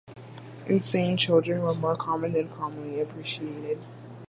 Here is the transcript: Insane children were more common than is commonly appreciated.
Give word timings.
Insane 0.65 1.15
children 1.15 1.61
were 1.61 1.75
more 1.75 1.95
common 1.95 2.33
than 2.33 2.47
is 2.47 2.53
commonly 2.53 2.99
appreciated. 3.01 3.79